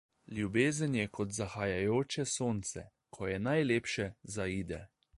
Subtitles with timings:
[0.35, 2.87] Ljubezen je kot zahajajoče sonce;
[3.19, 4.87] ko je najlepše, zaide.